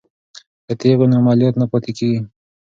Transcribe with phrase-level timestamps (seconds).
[0.65, 2.21] که تیغ وي نو عملیات نه پاتې کیږي.